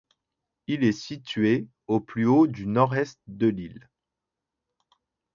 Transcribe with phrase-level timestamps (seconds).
[0.65, 3.87] Il est situé au plus haut du nord-est de l'île.